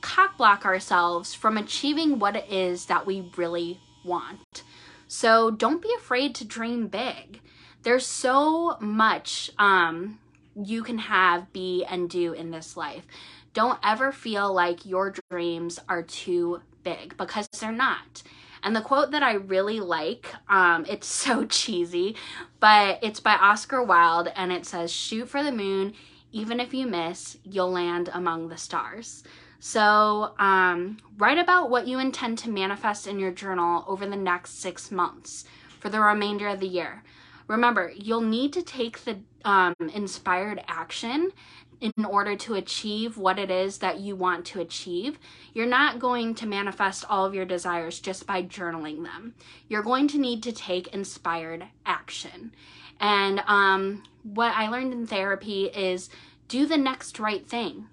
cock 0.00 0.36
block 0.36 0.64
ourselves 0.64 1.34
from 1.34 1.56
achieving 1.56 2.18
what 2.18 2.36
it 2.36 2.50
is 2.50 2.86
that 2.86 3.06
we 3.06 3.30
really 3.36 3.80
want. 4.04 4.62
So 5.06 5.50
don't 5.50 5.82
be 5.82 5.92
afraid 5.96 6.34
to 6.36 6.44
dream 6.44 6.88
big. 6.88 7.40
There's 7.82 8.06
so 8.06 8.76
much 8.80 9.50
um, 9.58 10.18
you 10.54 10.82
can 10.82 10.98
have, 10.98 11.52
be, 11.52 11.84
and 11.84 12.10
do 12.10 12.32
in 12.32 12.50
this 12.50 12.76
life. 12.76 13.06
Don't 13.54 13.78
ever 13.82 14.12
feel 14.12 14.52
like 14.52 14.84
your 14.84 15.14
dreams 15.30 15.78
are 15.88 16.02
too 16.02 16.60
big 16.82 17.16
because 17.16 17.48
they're 17.48 17.72
not. 17.72 18.22
And 18.62 18.74
the 18.74 18.80
quote 18.80 19.12
that 19.12 19.22
I 19.22 19.34
really 19.34 19.80
like, 19.80 20.34
um, 20.48 20.84
it's 20.88 21.06
so 21.06 21.46
cheesy, 21.46 22.16
but 22.60 22.98
it's 23.02 23.20
by 23.20 23.34
Oscar 23.34 23.82
Wilde 23.82 24.28
and 24.34 24.52
it 24.52 24.66
says, 24.66 24.92
Shoot 24.92 25.28
for 25.28 25.42
the 25.42 25.52
moon, 25.52 25.94
even 26.32 26.60
if 26.60 26.74
you 26.74 26.86
miss, 26.86 27.38
you'll 27.44 27.70
land 27.70 28.10
among 28.12 28.48
the 28.48 28.56
stars. 28.58 29.22
So, 29.60 30.34
um, 30.38 30.98
write 31.16 31.38
about 31.38 31.68
what 31.68 31.88
you 31.88 31.98
intend 31.98 32.38
to 32.38 32.50
manifest 32.50 33.06
in 33.06 33.18
your 33.18 33.32
journal 33.32 33.84
over 33.88 34.06
the 34.06 34.16
next 34.16 34.60
six 34.60 34.90
months 34.90 35.44
for 35.80 35.88
the 35.88 36.00
remainder 36.00 36.48
of 36.48 36.60
the 36.60 36.68
year. 36.68 37.02
Remember, 37.48 37.92
you'll 37.96 38.20
need 38.20 38.52
to 38.52 38.62
take 38.62 39.04
the 39.04 39.18
um, 39.44 39.74
inspired 39.92 40.62
action 40.68 41.32
in 41.80 42.04
order 42.04 42.36
to 42.36 42.54
achieve 42.54 43.16
what 43.16 43.38
it 43.38 43.50
is 43.50 43.78
that 43.78 44.00
you 44.00 44.14
want 44.16 44.44
to 44.44 44.60
achieve. 44.60 45.18
You're 45.54 45.66
not 45.66 45.98
going 45.98 46.34
to 46.36 46.46
manifest 46.46 47.04
all 47.08 47.24
of 47.24 47.34
your 47.34 47.44
desires 47.44 48.00
just 48.00 48.26
by 48.26 48.42
journaling 48.42 49.04
them. 49.04 49.34
You're 49.68 49.82
going 49.82 50.08
to 50.08 50.18
need 50.18 50.42
to 50.44 50.52
take 50.52 50.88
inspired 50.88 51.64
action. 51.86 52.52
And 53.00 53.42
um, 53.46 54.02
what 54.22 54.54
I 54.56 54.68
learned 54.68 54.92
in 54.92 55.06
therapy 55.06 55.66
is 55.66 56.10
do 56.48 56.66
the 56.66 56.76
next 56.76 57.20
right 57.20 57.46
thing. 57.46 57.86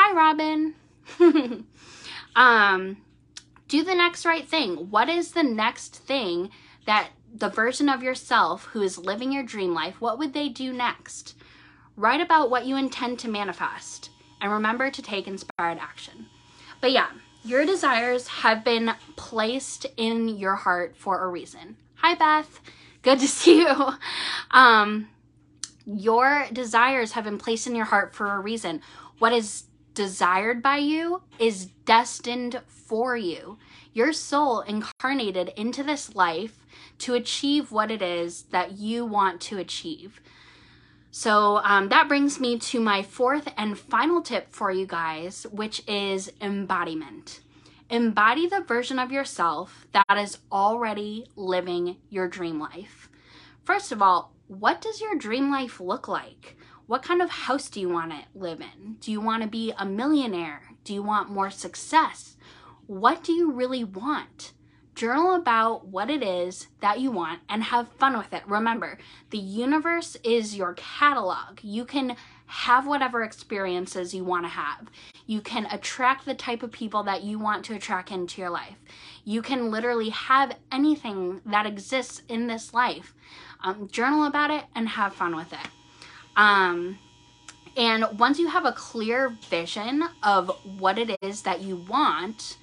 Hi, 0.00 0.14
Robin. 0.14 0.74
um, 2.36 2.98
do 3.66 3.82
the 3.82 3.96
next 3.96 4.24
right 4.24 4.46
thing. 4.46 4.90
What 4.90 5.08
is 5.08 5.32
the 5.32 5.42
next 5.42 5.96
thing 5.96 6.50
that 6.86 7.08
the 7.34 7.48
version 7.48 7.88
of 7.88 8.00
yourself 8.00 8.66
who 8.66 8.80
is 8.80 8.96
living 8.96 9.32
your 9.32 9.42
dream 9.42 9.74
life, 9.74 10.00
what 10.00 10.16
would 10.16 10.34
they 10.34 10.48
do 10.48 10.72
next? 10.72 11.34
Write 11.96 12.20
about 12.20 12.48
what 12.48 12.64
you 12.64 12.76
intend 12.76 13.18
to 13.18 13.28
manifest 13.28 14.10
and 14.40 14.52
remember 14.52 14.88
to 14.88 15.02
take 15.02 15.26
inspired 15.26 15.78
action. 15.78 16.26
But 16.80 16.92
yeah, 16.92 17.08
your 17.44 17.66
desires 17.66 18.28
have 18.28 18.62
been 18.64 18.92
placed 19.16 19.84
in 19.96 20.28
your 20.28 20.54
heart 20.54 20.96
for 20.96 21.24
a 21.24 21.28
reason. 21.28 21.76
Hi, 21.96 22.14
Beth. 22.14 22.60
Good 23.02 23.18
to 23.18 23.26
see 23.28 23.62
you. 23.62 23.92
Um, 24.52 25.08
your 25.84 26.46
desires 26.52 27.12
have 27.12 27.24
been 27.24 27.38
placed 27.38 27.66
in 27.66 27.74
your 27.74 27.86
heart 27.86 28.14
for 28.14 28.32
a 28.32 28.38
reason. 28.38 28.80
What 29.18 29.32
is 29.32 29.64
desired 29.98 30.62
by 30.62 30.76
you 30.76 31.20
is 31.40 31.66
destined 31.84 32.62
for 32.68 33.16
you. 33.16 33.58
Your 33.92 34.12
soul 34.12 34.60
incarnated 34.60 35.52
into 35.56 35.82
this 35.82 36.14
life 36.14 36.64
to 36.98 37.14
achieve 37.14 37.72
what 37.72 37.90
it 37.90 38.00
is 38.00 38.42
that 38.52 38.78
you 38.78 39.04
want 39.04 39.40
to 39.40 39.58
achieve. 39.58 40.20
So 41.10 41.60
um, 41.64 41.88
that 41.88 42.06
brings 42.06 42.38
me 42.38 42.60
to 42.60 42.78
my 42.78 43.02
fourth 43.02 43.52
and 43.56 43.76
final 43.76 44.22
tip 44.22 44.52
for 44.52 44.70
you 44.70 44.86
guys, 44.86 45.48
which 45.50 45.82
is 45.88 46.30
embodiment. 46.40 47.40
Embody 47.90 48.46
the 48.46 48.60
version 48.60 49.00
of 49.00 49.10
yourself 49.10 49.88
that 49.90 50.16
is 50.16 50.38
already 50.52 51.26
living 51.34 51.96
your 52.08 52.28
dream 52.28 52.60
life. 52.60 53.08
First 53.64 53.90
of 53.90 54.00
all, 54.00 54.32
what 54.46 54.80
does 54.80 55.00
your 55.00 55.16
dream 55.16 55.50
life 55.50 55.80
look 55.80 56.06
like? 56.06 56.56
What 56.88 57.02
kind 57.02 57.20
of 57.20 57.28
house 57.28 57.68
do 57.68 57.82
you 57.82 57.90
want 57.90 58.12
to 58.12 58.20
live 58.34 58.62
in? 58.62 58.96
Do 59.02 59.12
you 59.12 59.20
want 59.20 59.42
to 59.42 59.48
be 59.48 59.74
a 59.76 59.84
millionaire? 59.84 60.62
Do 60.84 60.94
you 60.94 61.02
want 61.02 61.28
more 61.28 61.50
success? 61.50 62.38
What 62.86 63.22
do 63.22 63.32
you 63.32 63.52
really 63.52 63.84
want? 63.84 64.54
Journal 64.94 65.34
about 65.34 65.86
what 65.88 66.08
it 66.08 66.22
is 66.22 66.68
that 66.80 66.98
you 66.98 67.10
want 67.10 67.40
and 67.46 67.62
have 67.64 67.92
fun 67.98 68.16
with 68.16 68.32
it. 68.32 68.42
Remember, 68.46 68.96
the 69.28 69.36
universe 69.36 70.16
is 70.24 70.56
your 70.56 70.72
catalog. 70.78 71.60
You 71.62 71.84
can 71.84 72.16
have 72.46 72.86
whatever 72.86 73.22
experiences 73.22 74.14
you 74.14 74.24
want 74.24 74.46
to 74.46 74.48
have. 74.48 74.88
You 75.26 75.42
can 75.42 75.66
attract 75.66 76.24
the 76.24 76.34
type 76.34 76.62
of 76.62 76.72
people 76.72 77.02
that 77.02 77.22
you 77.22 77.38
want 77.38 77.66
to 77.66 77.74
attract 77.74 78.10
into 78.10 78.40
your 78.40 78.48
life. 78.48 78.76
You 79.26 79.42
can 79.42 79.70
literally 79.70 80.08
have 80.08 80.56
anything 80.72 81.42
that 81.44 81.66
exists 81.66 82.22
in 82.30 82.46
this 82.46 82.72
life. 82.72 83.12
Um, 83.62 83.88
journal 83.92 84.24
about 84.24 84.50
it 84.50 84.64
and 84.74 84.88
have 84.88 85.12
fun 85.12 85.36
with 85.36 85.52
it. 85.52 85.68
Um, 86.38 86.98
and 87.76 88.06
once 88.18 88.38
you 88.38 88.48
have 88.48 88.64
a 88.64 88.72
clear 88.72 89.36
vision 89.50 90.04
of 90.22 90.50
what 90.78 90.96
it 90.96 91.18
is 91.20 91.42
that 91.42 91.60
you 91.62 91.76
want, 91.76 92.56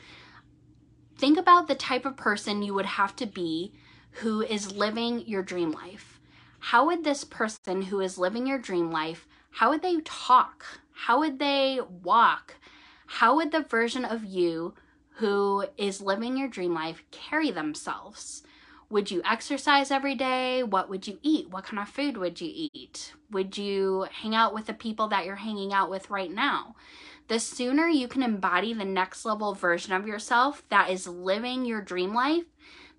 think 1.18 1.38
about 1.38 1.68
the 1.68 1.76
type 1.76 2.06
of 2.06 2.16
person 2.16 2.64
you 2.64 2.74
would 2.74 2.86
have 2.86 3.16
to 3.18 3.26
be 3.26 3.74
who 4.12 4.42
is 4.42 4.72
living 4.72 5.28
your 5.28 5.44
dream 5.44 5.72
life. 5.72 6.22
How 6.60 6.86
would 6.86 7.04
this 7.04 7.26
person 7.26 7.84
who 7.84 8.00
is 8.00 8.18
living 8.18 8.48
your 8.48 8.58
dream 8.58 8.90
life, 8.90 9.28
how 9.52 9.70
would 9.70 9.82
they 9.82 10.00
talk? 10.06 10.66
How 10.94 11.20
would 11.20 11.38
they 11.38 11.82
walk? 12.02 12.56
How 13.06 13.36
would 13.36 13.52
the 13.52 13.62
version 13.62 14.06
of 14.06 14.24
you 14.24 14.74
who 15.18 15.66
is 15.78 16.02
living 16.02 16.38
your 16.38 16.48
dream 16.48 16.74
life 16.74 17.04
carry 17.12 17.52
themselves? 17.52 18.42
Would 18.90 19.12
you 19.12 19.22
exercise 19.26 19.92
every 19.92 20.16
day? 20.16 20.64
What 20.64 20.90
would 20.90 21.08
you 21.08 21.20
eat? 21.22 21.50
What 21.50 21.66
kind 21.66 21.80
of 21.80 21.90
food 21.90 22.18
would 22.18 22.40
you 22.40 22.70
eat? 22.74 23.14
Would 23.32 23.58
you 23.58 24.08
hang 24.12 24.36
out 24.36 24.54
with 24.54 24.68
the 24.68 24.74
people 24.74 25.08
that 25.08 25.26
you're 25.26 25.36
hanging 25.36 25.74
out 25.74 25.90
with 25.90 26.10
right 26.10 26.32
now? 26.32 26.76
the 27.28 27.40
sooner 27.40 27.88
you 27.88 28.08
can 28.08 28.24
embody 28.24 28.74
the 28.74 28.86
next 28.86 29.26
level 29.26 29.54
version 29.54 29.94
of 29.94 30.08
yourself 30.08 30.64
that 30.70 30.90
is 30.90 31.08
living 31.08 31.66
your 31.66 31.82
dream 31.82 32.14
life, 32.14 32.46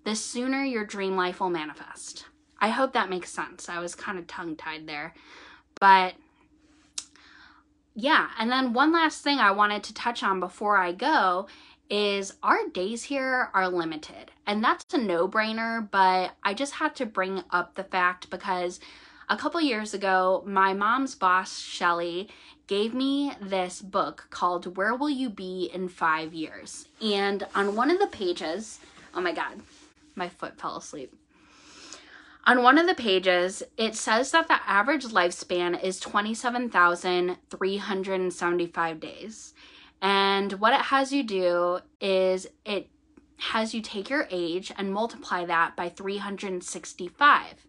the 0.03 0.15
sooner 0.15 0.63
your 0.63 0.85
dream 0.85 1.15
life 1.15 1.39
will 1.39 1.49
manifest. 1.49 2.25
I 2.59 2.69
hope 2.69 2.93
that 2.93 3.09
makes 3.09 3.31
sense. 3.31 3.69
I 3.69 3.79
was 3.79 3.95
kind 3.95 4.17
of 4.17 4.27
tongue 4.27 4.55
tied 4.55 4.87
there. 4.87 5.13
But 5.79 6.15
yeah, 7.95 8.29
and 8.37 8.51
then 8.51 8.73
one 8.73 8.91
last 8.91 9.23
thing 9.23 9.39
I 9.39 9.51
wanted 9.51 9.83
to 9.83 9.93
touch 9.93 10.23
on 10.23 10.39
before 10.39 10.77
I 10.77 10.91
go 10.91 11.47
is 11.89 12.33
our 12.43 12.67
days 12.73 13.03
here 13.03 13.49
are 13.53 13.69
limited. 13.69 14.31
And 14.47 14.63
that's 14.63 14.91
a 14.93 14.97
no 14.97 15.27
brainer, 15.27 15.91
but 15.91 16.31
I 16.41 16.53
just 16.53 16.75
had 16.75 16.95
to 16.95 17.05
bring 17.05 17.43
up 17.51 17.75
the 17.75 17.83
fact 17.83 18.29
because 18.29 18.79
a 19.29 19.35
couple 19.35 19.59
years 19.59 19.93
ago, 19.93 20.41
my 20.47 20.73
mom's 20.73 21.15
boss, 21.15 21.59
Shelly, 21.59 22.29
gave 22.67 22.93
me 22.93 23.33
this 23.41 23.81
book 23.81 24.27
called 24.29 24.77
Where 24.77 24.95
Will 24.95 25.09
You 25.09 25.29
Be 25.29 25.69
in 25.73 25.89
Five 25.89 26.33
Years? 26.33 26.87
And 27.01 27.45
on 27.53 27.75
one 27.75 27.91
of 27.91 27.99
the 27.99 28.07
pages, 28.07 28.79
oh 29.13 29.19
my 29.19 29.33
God, 29.33 29.59
my 30.15 30.29
foot 30.29 30.57
fell 30.57 30.77
asleep. 30.77 31.13
on 32.45 32.63
one 32.63 32.77
of 32.77 32.87
the 32.87 32.95
pages, 32.95 33.63
it 33.75 33.95
says 33.95 34.31
that 34.31 34.47
the 34.47 34.61
average 34.65 35.07
lifespan 35.07 35.83
is 35.83 35.99
27,375 35.99 38.99
days. 39.01 39.53
And 40.01 40.53
what 40.53 40.73
it 40.73 40.83
has 40.83 41.11
you 41.11 41.23
do 41.23 41.79
is 41.99 42.47
it 42.63 42.87
has 43.37 43.73
you 43.73 43.81
take 43.81 44.09
your 44.09 44.27
age 44.31 44.71
and 44.77 44.93
multiply 44.93 45.45
that 45.45 45.75
by 45.75 45.89
365. 45.89 47.65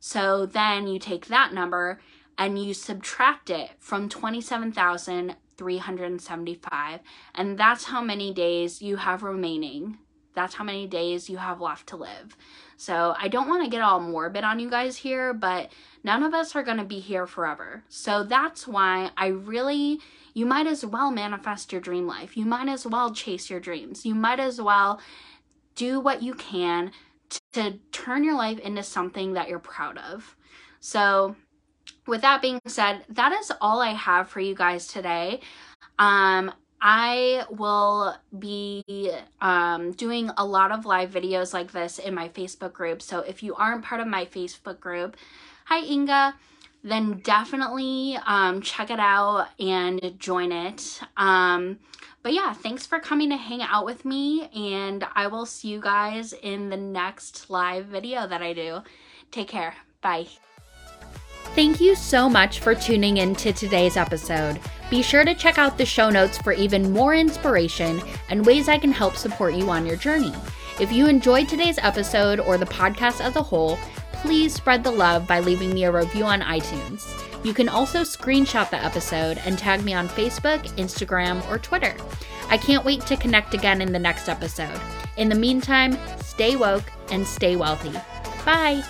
So 0.00 0.46
then 0.46 0.86
you 0.86 0.98
take 0.98 1.26
that 1.26 1.52
number 1.54 2.00
and 2.36 2.58
you 2.58 2.74
subtract 2.74 3.48
it 3.50 3.70
from 3.78 4.08
27,375, 4.08 7.00
and 7.34 7.58
that's 7.58 7.84
how 7.84 8.02
many 8.02 8.34
days 8.34 8.82
you 8.82 8.96
have 8.96 9.22
remaining. 9.22 9.98
That's 10.34 10.54
how 10.54 10.64
many 10.64 10.88
days 10.88 11.30
you 11.30 11.36
have 11.36 11.60
left 11.60 11.86
to 11.88 11.96
live. 11.96 12.36
So 12.76 13.14
I 13.16 13.28
don't 13.28 13.48
want 13.48 13.62
to 13.62 13.70
get 13.70 13.82
all 13.82 14.00
morbid 14.00 14.42
on 14.42 14.58
you 14.58 14.68
guys 14.68 14.96
here, 14.96 15.32
but 15.32 15.70
none 16.02 16.24
of 16.24 16.34
us 16.34 16.56
are 16.56 16.64
going 16.64 16.78
to 16.78 16.84
be 16.84 16.98
here 16.98 17.26
forever. 17.26 17.84
So 17.88 18.24
that's 18.24 18.66
why 18.66 19.10
I 19.16 19.28
really, 19.28 20.00
you 20.34 20.44
might 20.44 20.66
as 20.66 20.84
well 20.84 21.10
manifest 21.10 21.72
your 21.72 21.80
dream 21.80 22.06
life. 22.06 22.36
You 22.36 22.44
might 22.44 22.68
as 22.68 22.86
well 22.86 23.12
chase 23.14 23.48
your 23.48 23.60
dreams. 23.60 24.04
You 24.04 24.14
might 24.14 24.40
as 24.40 24.60
well 24.60 25.00
do 25.76 26.00
what 26.00 26.22
you 26.22 26.34
can 26.34 26.92
to 27.52 27.78
turn 27.92 28.24
your 28.24 28.36
life 28.36 28.58
into 28.58 28.82
something 28.82 29.32
that 29.32 29.48
you're 29.48 29.58
proud 29.58 29.98
of. 29.98 30.36
So 30.80 31.36
with 32.06 32.20
that 32.22 32.42
being 32.42 32.60
said, 32.66 33.04
that 33.08 33.32
is 33.32 33.50
all 33.60 33.80
I 33.80 33.92
have 33.92 34.28
for 34.28 34.40
you 34.40 34.54
guys 34.54 34.88
today. 34.88 35.40
Um, 35.98 36.52
I 36.80 37.44
will 37.48 38.14
be 38.38 39.10
um, 39.40 39.92
doing 39.92 40.30
a 40.36 40.44
lot 40.44 40.70
of 40.70 40.84
live 40.84 41.10
videos 41.10 41.54
like 41.54 41.72
this 41.72 41.98
in 41.98 42.14
my 42.14 42.28
Facebook 42.28 42.74
group. 42.74 43.00
So 43.00 43.20
if 43.20 43.42
you 43.42 43.54
aren't 43.54 43.84
part 43.84 44.00
of 44.00 44.06
my 44.06 44.26
Facebook 44.26 44.80
group, 44.80 45.16
hi 45.64 45.82
Inga, 45.82 46.34
then 46.84 47.20
definitely 47.24 48.18
um, 48.26 48.60
check 48.60 48.90
it 48.90 49.00
out 49.00 49.48
and 49.58 50.14
join 50.18 50.52
it. 50.52 51.00
Um, 51.16 51.78
but 52.22 52.34
yeah, 52.34 52.52
thanks 52.52 52.86
for 52.86 53.00
coming 53.00 53.30
to 53.30 53.36
hang 53.36 53.62
out 53.62 53.86
with 53.86 54.04
me, 54.04 54.48
and 54.54 55.04
I 55.14 55.26
will 55.26 55.46
see 55.46 55.68
you 55.68 55.80
guys 55.80 56.34
in 56.34 56.68
the 56.68 56.76
next 56.76 57.50
live 57.50 57.86
video 57.86 58.26
that 58.26 58.42
I 58.42 58.52
do. 58.52 58.80
Take 59.30 59.48
care. 59.48 59.74
Bye. 60.02 60.26
Thank 61.54 61.80
you 61.80 61.94
so 61.94 62.28
much 62.28 62.60
for 62.60 62.74
tuning 62.74 63.18
in 63.18 63.34
to 63.36 63.52
today's 63.52 63.96
episode. 63.96 64.60
Be 64.90 65.02
sure 65.02 65.24
to 65.24 65.34
check 65.34 65.56
out 65.56 65.78
the 65.78 65.86
show 65.86 66.10
notes 66.10 66.36
for 66.36 66.52
even 66.52 66.92
more 66.92 67.14
inspiration 67.14 68.02
and 68.28 68.44
ways 68.44 68.68
I 68.68 68.78
can 68.78 68.92
help 68.92 69.16
support 69.16 69.54
you 69.54 69.70
on 69.70 69.86
your 69.86 69.96
journey. 69.96 70.32
If 70.80 70.92
you 70.92 71.06
enjoyed 71.06 71.48
today's 71.48 71.78
episode 71.78 72.40
or 72.40 72.58
the 72.58 72.66
podcast 72.66 73.20
as 73.20 73.36
a 73.36 73.42
whole, 73.42 73.78
please 74.24 74.54
spread 74.54 74.82
the 74.82 74.90
love 74.90 75.26
by 75.26 75.38
leaving 75.38 75.74
me 75.74 75.84
a 75.84 75.92
review 75.92 76.24
on 76.24 76.40
iTunes. 76.40 77.06
You 77.44 77.52
can 77.52 77.68
also 77.68 78.00
screenshot 78.00 78.70
the 78.70 78.82
episode 78.82 79.36
and 79.44 79.58
tag 79.58 79.84
me 79.84 79.92
on 79.92 80.08
Facebook, 80.08 80.66
Instagram, 80.76 81.46
or 81.50 81.58
Twitter. 81.58 81.94
I 82.48 82.56
can't 82.56 82.86
wait 82.86 83.02
to 83.02 83.18
connect 83.18 83.52
again 83.52 83.82
in 83.82 83.92
the 83.92 83.98
next 83.98 84.30
episode. 84.30 84.80
In 85.18 85.28
the 85.28 85.34
meantime, 85.34 85.98
stay 86.22 86.56
woke 86.56 86.90
and 87.10 87.26
stay 87.26 87.54
wealthy. 87.56 87.92
Bye. 88.46 88.82